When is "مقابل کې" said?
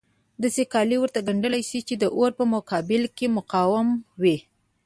2.55-3.25